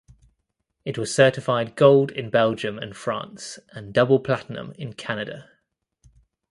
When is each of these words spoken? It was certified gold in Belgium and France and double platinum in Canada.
It 0.83 0.97
was 0.97 1.13
certified 1.13 1.75
gold 1.75 2.09
in 2.09 2.31
Belgium 2.31 2.79
and 2.79 2.97
France 2.97 3.59
and 3.73 3.93
double 3.93 4.19
platinum 4.19 4.71
in 4.71 4.93
Canada. 4.93 5.51